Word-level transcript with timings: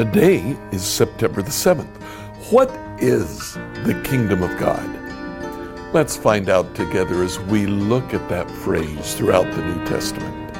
Today 0.00 0.56
is 0.72 0.82
September 0.82 1.42
the 1.42 1.50
7th. 1.50 1.94
What 2.50 2.70
is 3.02 3.52
the 3.84 4.00
kingdom 4.02 4.42
of 4.42 4.58
God? 4.58 4.88
Let's 5.92 6.16
find 6.16 6.48
out 6.48 6.74
together 6.74 7.22
as 7.22 7.38
we 7.38 7.66
look 7.66 8.14
at 8.14 8.26
that 8.30 8.50
phrase 8.50 9.14
throughout 9.14 9.44
the 9.54 9.62
New 9.62 9.84
Testament. 9.84 10.56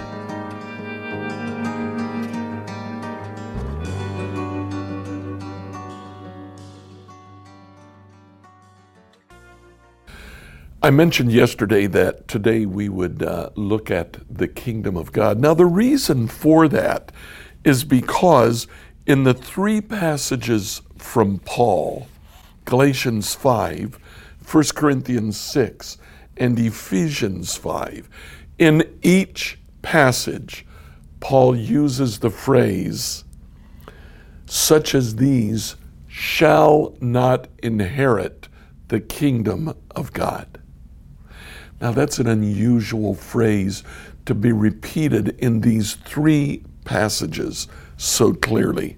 I 10.82 10.91
mentioned 10.91 11.32
yesterday 11.32 11.86
that 11.86 12.29
today 12.29 12.66
we 12.66 12.91
would 12.91 13.22
uh, 13.22 13.48
look 13.54 13.91
at 13.91 14.19
the 14.29 14.48
kingdom 14.48 14.98
of 14.98 15.12
God. 15.12 15.41
Now, 15.41 15.55
the 15.55 15.65
reason 15.65 16.27
for 16.27 16.69
that 16.69 17.11
is 17.65 17.84
because 17.84 18.66
in 19.06 19.24
the 19.24 19.34
three 19.34 19.80
passages 19.80 20.82
from 20.98 21.38
Paul, 21.40 22.06
Galatians 22.64 23.34
5, 23.34 23.98
1 24.50 24.64
Corinthians 24.74 25.38
6, 25.38 25.98
and 26.36 26.59
Ephesians 26.59 27.56
5, 27.56 28.09
in 28.59 28.98
each 29.02 29.59
passage, 29.82 30.66
Paul 31.20 31.56
uses 31.56 32.18
the 32.18 32.30
phrase, 32.30 33.24
such 34.46 34.95
as 34.95 35.16
these 35.16 35.76
shall 36.09 36.96
not 37.01 37.48
inherit 37.62 38.48
the 38.88 39.01
kingdom 39.01 39.74
of 39.92 40.12
God. 40.12 40.59
Now, 41.80 41.92
that's 41.92 42.18
an 42.18 42.26
unusual 42.26 43.14
phrase 43.14 43.82
to 44.26 44.34
be 44.34 44.52
repeated 44.52 45.28
in 45.38 45.60
these 45.60 45.95
three 45.95 46.62
passages 46.85 47.68
so 48.01 48.32
clearly. 48.32 48.96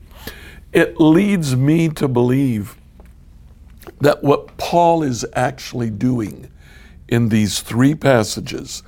It 0.73 1.01
leads 1.01 1.57
me 1.57 1.89
to 1.91 2.07
believe 2.07 2.77
that 4.01 4.23
what 4.23 4.57
Paul 4.57 5.03
is 5.03 5.27
actually 5.35 5.91
doing 5.91 6.49
in 7.09 7.29
these 7.29 7.61
three 7.61 7.95
passages 7.95 8.83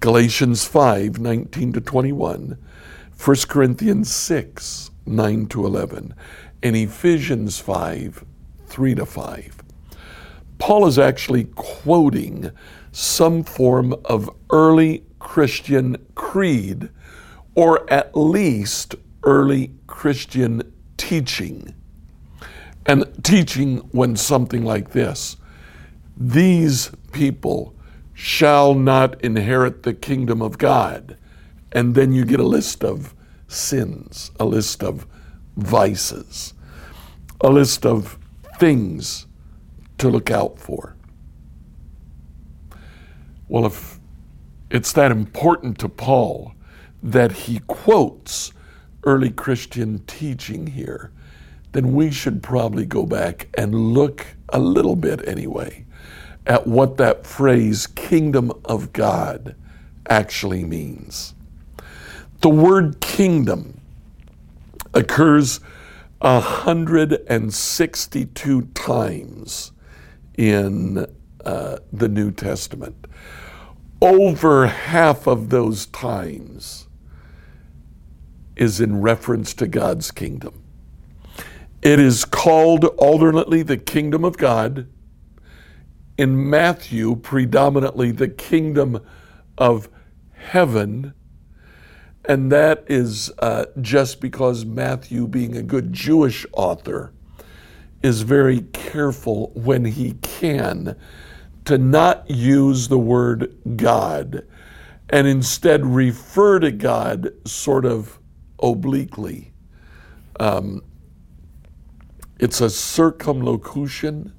Galatians 0.00 0.64
5 0.64 1.18
19 1.18 1.72
to 1.74 1.80
21, 1.80 2.58
1 3.24 3.36
Corinthians 3.48 4.10
6 4.10 4.90
9 5.04 5.46
to 5.48 5.66
11, 5.66 6.14
and 6.62 6.76
Ephesians 6.76 7.58
5 7.58 8.24
3 8.66 8.94
to 8.94 9.04
5. 9.04 9.62
Paul 10.58 10.86
is 10.86 10.98
actually 10.98 11.44
quoting 11.44 12.50
some 12.90 13.44
form 13.44 13.94
of 14.06 14.30
early 14.50 15.04
Christian 15.18 15.96
creed, 16.14 16.88
or 17.54 17.90
at 17.92 18.16
least 18.16 18.94
early 19.22 19.72
Christian 19.86 20.72
teaching. 20.96 21.74
And 22.86 23.04
teaching 23.22 23.88
went 23.92 24.18
something 24.18 24.64
like 24.64 24.90
this 24.90 25.36
These 26.16 26.90
people 27.12 27.74
shall 28.14 28.74
not 28.74 29.20
inherit 29.22 29.82
the 29.82 29.94
kingdom 29.94 30.42
of 30.42 30.58
God. 30.58 31.16
And 31.72 31.94
then 31.94 32.12
you 32.12 32.24
get 32.24 32.40
a 32.40 32.46
list 32.46 32.82
of 32.82 33.14
sins, 33.46 34.30
a 34.40 34.44
list 34.44 34.82
of 34.82 35.06
vices, 35.56 36.54
a 37.40 37.50
list 37.50 37.84
of 37.84 38.18
things 38.58 39.26
to 39.98 40.08
look 40.08 40.30
out 40.30 40.58
for. 40.58 40.96
Well, 43.48 43.66
if 43.66 43.98
it's 44.70 44.92
that 44.92 45.10
important 45.10 45.78
to 45.78 45.88
Paul 45.88 46.52
that 47.02 47.32
he 47.32 47.60
quotes 47.66 48.52
early 49.04 49.30
Christian 49.30 50.00
teaching 50.06 50.68
here, 50.68 51.12
then 51.72 51.94
we 51.94 52.10
should 52.10 52.42
probably 52.42 52.86
go 52.86 53.06
back 53.06 53.48
and 53.56 53.74
look 53.74 54.26
a 54.48 54.58
little 54.58 54.96
bit 54.96 55.26
anyway 55.28 55.84
at 56.46 56.66
what 56.66 56.96
that 56.96 57.26
phrase, 57.26 57.86
kingdom 57.86 58.50
of 58.64 58.94
God, 58.94 59.54
actually 60.08 60.64
means. 60.64 61.34
The 62.40 62.48
word 62.48 63.00
kingdom 63.00 63.80
occurs 64.94 65.60
162 66.20 68.62
times 68.74 69.72
in 70.36 71.06
uh, 71.44 71.78
the 71.92 72.08
New 72.08 72.30
Testament. 72.30 73.06
Over 74.00 74.68
half 74.68 75.26
of 75.26 75.50
those 75.50 75.86
times 75.86 76.87
is 78.58 78.80
in 78.80 79.00
reference 79.00 79.54
to 79.54 79.66
God's 79.66 80.10
kingdom. 80.10 80.62
It 81.80 82.00
is 82.00 82.24
called 82.24 82.84
alternately 82.84 83.62
the 83.62 83.76
kingdom 83.76 84.24
of 84.24 84.36
God. 84.36 84.88
In 86.16 86.50
Matthew, 86.50 87.16
predominantly 87.16 88.10
the 88.10 88.28
kingdom 88.28 89.00
of 89.56 89.88
heaven. 90.32 91.14
And 92.24 92.50
that 92.50 92.84
is 92.88 93.30
uh, 93.38 93.66
just 93.80 94.20
because 94.20 94.64
Matthew, 94.64 95.28
being 95.28 95.56
a 95.56 95.62
good 95.62 95.92
Jewish 95.92 96.44
author, 96.52 97.12
is 98.02 98.22
very 98.22 98.62
careful 98.72 99.52
when 99.54 99.84
he 99.84 100.14
can 100.14 100.96
to 101.64 101.78
not 101.78 102.28
use 102.30 102.88
the 102.88 102.98
word 102.98 103.54
God 103.76 104.46
and 105.10 105.26
instead 105.26 105.84
refer 105.86 106.58
to 106.60 106.70
God 106.70 107.32
sort 107.44 107.84
of 107.84 108.18
obliquely. 108.60 109.52
Um, 110.40 110.82
it's 112.38 112.60
a 112.60 112.70
circumlocution. 112.70 114.32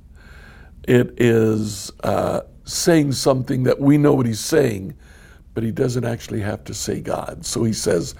It 0.87 1.13
is 1.19 1.91
uh, 2.03 2.41
saying 2.63 3.11
something 3.13 3.63
that 3.63 3.79
we 3.79 3.97
know 3.97 4.13
what 4.13 4.25
he's 4.25 4.39
saying, 4.39 4.95
but 5.53 5.63
he 5.63 5.71
doesn't 5.71 6.05
actually 6.05 6.41
have 6.41 6.63
to 6.65 6.73
say 6.73 7.01
God. 7.01 7.45
So 7.45 7.63
he 7.63 7.73
says, 7.73 8.15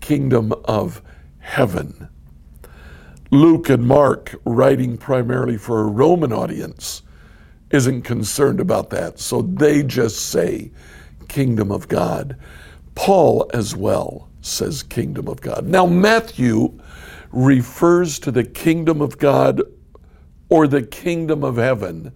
Kingdom 0.00 0.52
of 0.64 1.00
Heaven. 1.38 2.08
Luke 3.30 3.70
and 3.70 3.86
Mark, 3.86 4.34
writing 4.44 4.98
primarily 4.98 5.56
for 5.56 5.80
a 5.80 5.86
Roman 5.86 6.32
audience, 6.32 7.02
isn't 7.70 8.02
concerned 8.02 8.60
about 8.60 8.90
that. 8.90 9.18
So 9.18 9.42
they 9.42 9.82
just 9.82 10.26
say, 10.26 10.70
Kingdom 11.28 11.72
of 11.72 11.88
God. 11.88 12.36
Paul 12.94 13.50
as 13.54 13.74
well 13.74 14.28
says 14.42 14.82
kingdom 14.82 15.28
of 15.28 15.40
God. 15.40 15.66
Now, 15.66 15.86
Matthew 15.86 16.78
refers 17.30 18.18
to 18.20 18.30
the 18.30 18.44
kingdom 18.44 19.00
of 19.00 19.18
God 19.18 19.62
or 20.48 20.68
the 20.68 20.82
kingdom 20.82 21.42
of 21.42 21.56
heaven 21.56 22.12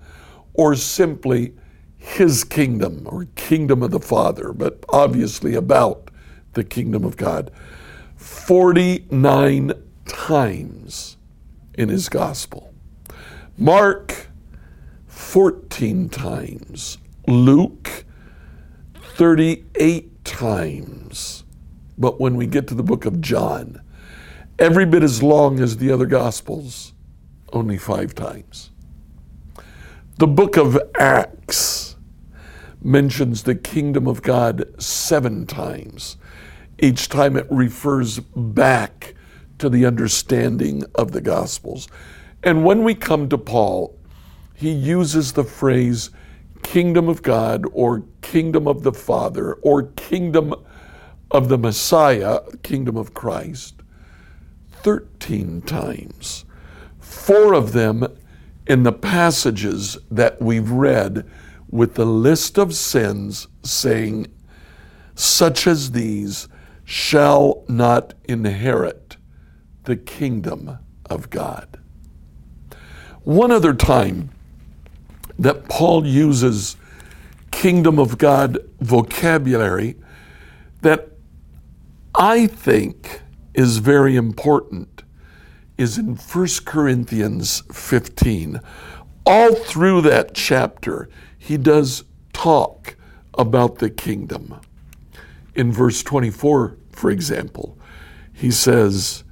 or 0.53 0.75
simply 0.75 1.54
his 1.97 2.44
kingdom 2.44 3.03
or 3.06 3.26
kingdom 3.34 3.82
of 3.82 3.91
the 3.91 4.00
Father, 4.00 4.53
but 4.53 4.84
obviously 4.91 5.54
about 5.54 6.10
the 6.53 6.65
kingdom 6.65 7.04
of 7.04 7.16
God 7.16 7.50
49 8.16 9.72
times 10.06 11.16
in 11.75 11.88
his 11.88 12.09
gospel. 12.09 12.72
Mark 13.59 14.28
14 15.06 16.09
times. 16.09 16.98
Luke 17.26 18.04
38 19.16 20.25
times. 20.25 21.44
But 21.99 22.21
when 22.21 22.37
we 22.37 22.47
get 22.47 22.67
to 22.69 22.75
the 22.75 22.83
book 22.83 23.07
of 23.07 23.21
John, 23.21 23.81
every 24.59 24.87
bit 24.87 25.03
as 25.03 25.23
long 25.23 25.61
as 25.61 25.77
the 25.77 25.91
other 25.91 26.07
Gospels, 26.07 26.93
only 27.53 27.79
five 27.79 28.15
times. 28.15 28.71
The 30.19 30.27
book 30.27 30.57
of 30.57 30.79
Acts 30.99 31.97
mentions 32.83 33.43
the 33.43 33.55
kingdom 33.55 34.07
of 34.07 34.22
God 34.22 34.81
seven 34.81 35.47
times. 35.47 36.16
Each 36.78 37.09
time 37.09 37.37
it 37.37 37.47
refers 37.51 38.21
back 38.21 39.15
to 39.59 39.69
the 39.69 39.87
understanding 39.87 40.84
of 40.95 41.13
the 41.13 41.21
Gospels. 41.21 41.89
And 42.42 42.65
when 42.65 42.84
we 42.84 42.95
come 42.95 43.28
to 43.31 43.39
Paul, 43.39 43.99
he 44.54 44.71
uses 44.71 45.33
the 45.33 45.45
phrase 45.45 46.10
kingdom 46.63 47.09
of 47.09 47.22
God 47.22 47.65
or 47.72 48.04
kingdom 48.22 48.66
of 48.66 48.83
the 48.83 48.92
Father 48.92 49.54
or 49.54 49.84
kingdom 49.97 50.54
of 51.31 51.49
the 51.49 51.59
Messiah, 51.59 52.41
kingdom 52.63 52.97
of 52.97 53.15
Christ, 53.15 53.83
13 54.83 55.63
times. 55.63 56.45
Four 57.01 57.55
of 57.55 57.73
them 57.73 58.07
in 58.67 58.83
the 58.83 58.93
passages 58.93 59.99
that 60.11 60.41
we've 60.41 60.71
read 60.71 61.28
with 61.71 61.95
the 61.95 62.07
list 62.07 62.59
of 62.59 62.75
sins 62.75 63.49
saying, 63.63 64.27
such 65.15 65.67
as 65.67 65.93
these 65.93 66.49
shall 66.84 67.65
not 67.69 68.15
inherit 68.25 69.17
the 69.84 69.97
kingdom 69.97 70.78
of 71.07 71.31
God. 71.31 71.81
One 73.23 73.51
other 73.51 73.75
time 73.75 74.31
that 75.39 75.69
Paul 75.69 76.07
uses 76.07 76.77
kingdom 77.51 77.99
of 77.99 78.19
God 78.19 78.59
vocabulary 78.81 79.97
that 80.83 81.09
I 82.18 82.47
think 82.47 83.21
is 83.53 83.77
very 83.77 84.16
important 84.16 85.03
is 85.77 85.98
in 85.98 86.16
1 86.16 86.48
Corinthians 86.65 87.63
15. 87.71 88.59
All 89.27 89.54
through 89.54 90.01
that 90.03 90.33
chapter, 90.33 91.10
he 91.39 91.59
does 91.59 92.04
talk 92.33 92.97
about 93.34 93.80
the 93.80 93.91
kingdom. 93.91 94.59
In 95.54 95.71
verse 95.71 96.03
24, 96.03 96.78
for 96.91 97.10
example, 97.10 97.77
he 98.33 98.51
says, 98.51 99.22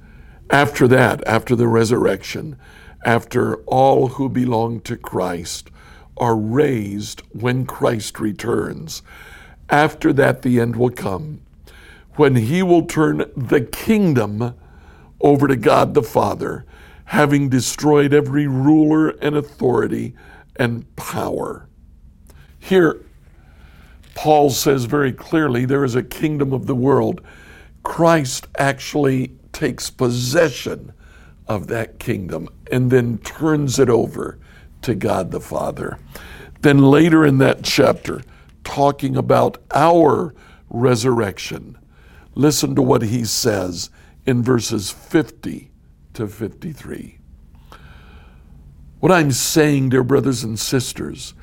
After 0.51 0.87
that, 0.87 1.25
after 1.27 1.55
the 1.55 1.67
resurrection, 1.67 2.55
after 3.03 3.55
all 3.63 4.09
who 4.09 4.29
belong 4.29 4.81
to 4.81 4.95
Christ 4.95 5.71
are 6.17 6.35
raised 6.35 7.21
when 7.31 7.65
Christ 7.65 8.19
returns, 8.19 9.01
after 9.71 10.13
that 10.13 10.43
the 10.43 10.59
end 10.59 10.75
will 10.75 10.91
come, 10.91 11.41
when 12.15 12.35
he 12.35 12.63
will 12.63 12.85
turn 12.85 13.25
the 13.35 13.61
kingdom 13.61 14.55
over 15.21 15.47
to 15.47 15.55
God 15.55 15.93
the 15.93 16.03
Father, 16.03 16.65
having 17.05 17.49
destroyed 17.49 18.13
every 18.13 18.47
ruler 18.47 19.09
and 19.09 19.35
authority 19.35 20.15
and 20.55 20.95
power. 20.95 21.67
Here, 22.59 23.01
Paul 24.15 24.49
says 24.49 24.85
very 24.85 25.11
clearly 25.11 25.65
there 25.65 25.83
is 25.83 25.95
a 25.95 26.03
kingdom 26.03 26.53
of 26.53 26.65
the 26.65 26.75
world. 26.75 27.21
Christ 27.83 28.47
actually 28.57 29.33
takes 29.51 29.89
possession 29.89 30.93
of 31.47 31.67
that 31.67 31.99
kingdom 31.99 32.49
and 32.71 32.89
then 32.89 33.17
turns 33.19 33.77
it 33.77 33.89
over 33.89 34.39
to 34.81 34.95
God 34.95 35.31
the 35.31 35.41
Father. 35.41 35.99
Then 36.61 36.79
later 36.79 37.25
in 37.25 37.37
that 37.39 37.63
chapter, 37.63 38.21
talking 38.63 39.15
about 39.15 39.57
our 39.73 40.33
resurrection, 40.69 41.77
listen 42.35 42.75
to 42.75 42.81
what 42.81 43.01
he 43.01 43.23
says 43.25 43.89
in 44.25 44.43
verses 44.43 44.91
50 44.91 45.71
to 46.13 46.27
53. 46.27 47.17
What 48.99 49.11
I'm 49.11 49.31
saying, 49.31 49.89
dear 49.89 50.03
brothers 50.03 50.43
and 50.43 50.59
sisters, 50.59 51.33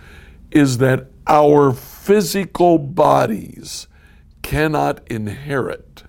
is 0.51 0.79
that 0.79 1.07
our 1.27 1.73
physical 1.73 2.79
bodies 2.79 3.89
cannot 4.43 5.01
inherit 5.11 6.05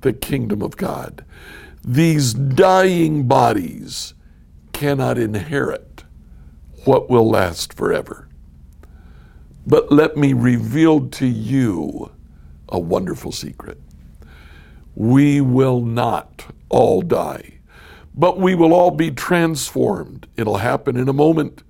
the 0.00 0.12
kingdom 0.12 0.62
of 0.62 0.76
God. 0.76 1.24
These 1.84 2.34
dying 2.34 3.26
bodies 3.28 4.14
cannot 4.72 5.18
inherit 5.18 6.04
what 6.84 7.08
will 7.08 7.28
last 7.28 7.72
forever. 7.72 8.28
But 9.66 9.92
let 9.92 10.16
me 10.16 10.32
reveal 10.32 11.08
to 11.08 11.26
you 11.26 12.10
a 12.68 12.78
wonderful 12.78 13.32
secret 13.32 13.80
we 14.98 15.40
will 15.40 15.80
not 15.80 16.46
all 16.68 17.02
die, 17.02 17.60
but 18.16 18.40
we 18.40 18.52
will 18.56 18.74
all 18.74 18.90
be 18.90 19.12
transformed. 19.12 20.26
It'll 20.36 20.56
happen 20.56 20.96
in 20.96 21.08
a 21.08 21.12
moment, 21.12 21.62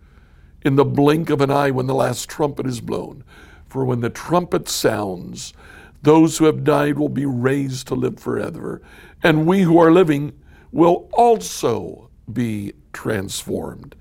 in 0.62 0.76
the 0.76 0.84
blink 0.86 1.28
of 1.28 1.42
an 1.42 1.50
eye 1.50 1.70
when 1.70 1.86
the 1.86 1.94
last 1.94 2.30
trumpet 2.30 2.64
is 2.66 2.80
blown. 2.80 3.22
For 3.68 3.84
when 3.84 4.00
the 4.00 4.08
trumpet 4.08 4.66
sounds, 4.66 5.52
those 6.00 6.38
who 6.38 6.46
have 6.46 6.64
died 6.64 6.96
will 6.96 7.10
be 7.10 7.26
raised 7.26 7.86
to 7.88 7.94
live 7.94 8.18
forever, 8.18 8.80
and 9.22 9.46
we 9.46 9.60
who 9.60 9.78
are 9.78 9.92
living 9.92 10.32
will 10.72 11.10
also 11.12 12.08
be 12.32 12.72
transformed 12.94 13.94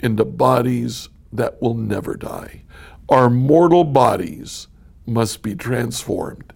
into 0.00 0.24
bodies 0.24 1.08
that 1.32 1.62
will 1.62 1.74
never 1.74 2.16
die. 2.16 2.62
Our 3.08 3.30
mortal 3.30 3.84
bodies 3.84 4.66
must 5.06 5.42
be 5.42 5.54
transformed 5.54 6.52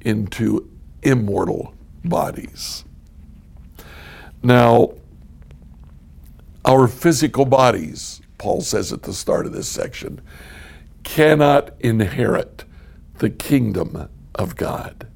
into 0.00 0.70
immortal 1.06 1.74
bodies. 2.04 2.84
Now, 4.42 4.94
our 6.64 6.88
physical 6.88 7.44
bodies, 7.44 8.20
Paul 8.38 8.60
says 8.60 8.92
at 8.92 9.02
the 9.02 9.12
start 9.12 9.46
of 9.46 9.52
this 9.52 9.68
section, 9.68 10.20
cannot 11.04 11.70
inherit 11.80 12.64
the 13.18 13.30
kingdom 13.30 14.08
of 14.34 14.56
God. 14.56 15.06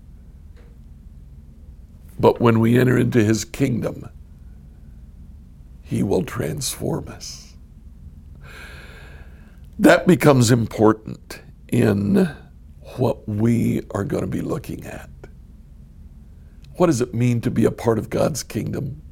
But 2.19 2.41
when 2.41 2.61
we 2.61 2.79
enter 2.79 2.97
into 2.97 3.25
his 3.25 3.45
kingdom, 3.45 4.09
he 5.83 6.03
will 6.03 6.23
transform 6.23 7.09
us. 7.09 7.55
That 9.79 10.07
becomes 10.07 10.51
important 10.51 11.41
in 11.69 12.29
what 12.97 13.29
we 13.29 13.83
are 13.91 14.05
going 14.05 14.23
to 14.23 14.29
be 14.29 14.43
looking 14.43 14.85
at. 14.85 15.09
What 16.81 16.87
does 16.87 17.03
it 17.03 17.12
mean 17.12 17.43
to 17.43 17.50
be 17.50 17.67
a 17.67 17.71
part 17.71 17.99
of 17.99 18.09
God's 18.09 18.43
kingdom? 18.43 19.03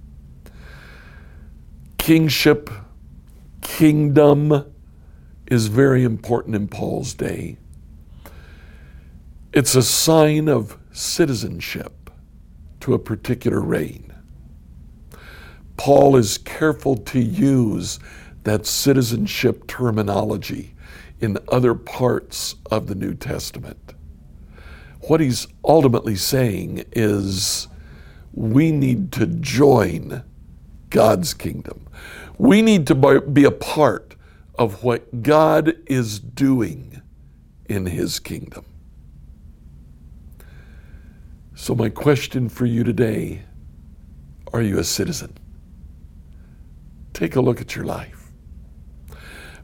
Kingship, 1.99 2.71
kingdom 3.61 4.73
is 5.49 5.67
very 5.67 6.03
important 6.03 6.57
in 6.57 6.69
Paul's 6.69 7.13
day. 7.13 7.59
It's 9.53 9.75
a 9.75 9.83
sign 9.83 10.49
of 10.49 10.79
citizenship 10.93 12.09
to 12.81 12.95
a 12.95 12.99
particular 12.99 13.61
reign. 13.61 14.15
Paul 15.77 16.17
is 16.17 16.39
careful 16.39 16.97
to 16.97 17.21
use 17.21 18.01
that 18.45 18.65
citizenship 18.65 19.67
terminology 19.67 20.75
in 21.21 21.37
other 21.53 21.75
parts 21.75 22.55
of 22.71 22.87
the 22.87 22.95
New 22.95 23.13
Testament 23.13 23.93
what 25.01 25.21
he's 25.21 25.47
ultimately 25.65 26.17
saying 26.17 26.85
is 26.93 27.69
we 28.33 28.73
need 28.73 29.13
to 29.13 29.27
join 29.27 30.23
God's 30.91 31.35
kingdom. 31.35 31.87
We 32.37 32.63
need 32.63 32.87
to 32.89 33.21
be 33.21 33.45
a 33.45 33.51
part 33.51 34.15
of 34.59 34.83
what 34.83 35.23
God 35.23 35.75
is 35.87 36.19
doing 36.19 37.03
in 37.67 37.87
his 37.87 38.19
kingdom. 38.19 38.65
So, 41.55 41.75
my 41.75 41.89
question 41.89 42.49
for 42.49 42.67
you 42.67 42.85
today 42.85 43.43
are 44.53 44.63
you 44.63 44.79
a 44.79 44.85
citizen? 44.85 45.37
Take 47.13 47.37
a 47.37 47.41
look 47.41 47.61
at 47.61 47.77
your 47.77 47.85
life. 47.85 48.31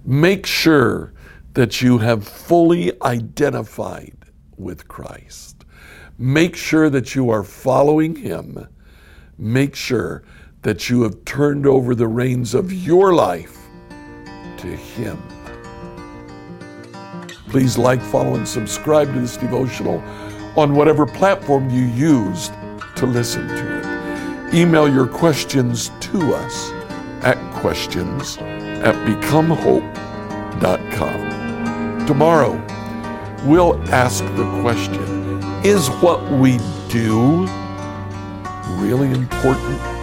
Make 0.05 0.45
sure 0.45 1.13
that 1.55 1.81
you 1.81 1.99
have 1.99 2.27
fully 2.27 2.93
identified 3.03 4.24
with 4.57 4.89
Christ. 4.89 5.65
Make 6.19 6.57
sure 6.57 6.91
that 6.91 7.15
you 7.15 7.31
are 7.31 7.43
following 7.43 8.17
Him. 8.17 8.69
Make 9.37 9.75
sure 9.75 10.23
that 10.63 10.89
you 10.89 11.03
have 11.03 11.25
turned 11.25 11.67
over 11.67 11.95
the 11.95 12.09
reins 12.09 12.55
of 12.55 12.73
your 12.73 13.15
life 13.15 13.59
to 14.59 14.67
Him. 14.67 15.21
Please 17.49 17.79
like, 17.79 18.01
follow, 18.01 18.35
and 18.35 18.49
subscribe 18.49 19.13
to 19.13 19.21
this 19.21 19.37
devotional 19.37 20.03
on 20.57 20.75
whatever 20.75 21.07
platform 21.07 21.71
you 21.71 21.83
used 21.83 22.53
to 22.97 23.07
listen 23.07 23.47
to 23.49 23.79
it. 23.79 24.55
Email 24.55 24.89
your 24.89 25.07
questions 25.07 25.91
to 26.01 26.35
us 26.35 26.71
at 27.23 27.37
questions 27.55 28.39
at 28.39 28.95
becomehope.com. 29.07 32.07
Tomorrow, 32.07 32.61
we'll 33.45 33.81
ask 33.91 34.25
the 34.37 34.61
question 34.63 35.03
Is 35.65 35.89
what 36.03 36.23
we 36.33 36.59
do 36.89 37.47
really 38.81 39.11
important? 39.11 39.94